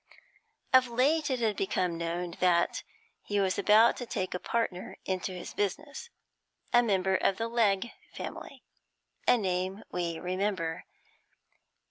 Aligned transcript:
Of 0.73 0.87
late 0.87 1.29
it 1.29 1.37
had 1.41 1.55
become 1.55 1.95
known 1.95 2.31
that 2.39 2.81
he 3.21 3.39
was 3.39 3.59
about 3.59 3.95
to 3.97 4.07
take 4.07 4.33
a 4.33 4.39
partner 4.39 4.97
into 5.05 5.31
his 5.31 5.53
business, 5.53 6.09
a 6.73 6.81
member 6.81 7.15
of 7.15 7.37
the 7.37 7.47
Legge 7.47 7.91
family 8.11 8.63
a 9.27 9.37
name 9.37 9.83
we 9.91 10.17
remember. 10.19 10.85